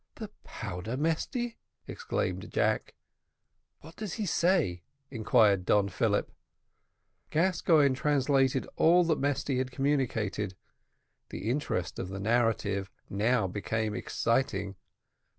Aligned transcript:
"The 0.15 0.31
powder, 0.43 0.97
Mesty?" 0.97 1.59
exclaimed 1.87 2.49
Jack. 2.51 2.95
"What 3.81 3.97
does 3.97 4.13
he 4.15 4.25
say?" 4.25 4.81
inquired 5.11 5.63
Don 5.63 5.89
Philip. 5.89 6.31
Gascoigne 7.29 7.93
translated 7.93 8.65
all 8.77 9.03
that 9.03 9.19
Mesty 9.19 9.59
had 9.59 9.69
communicated. 9.69 10.55
The 11.29 11.47
interest 11.51 11.99
of 11.99 12.09
the 12.09 12.19
narrative 12.19 12.89
now 13.11 13.45
became 13.45 13.93
exciting. 13.93 14.75